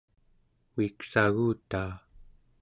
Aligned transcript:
uiksagutaa 0.75 1.91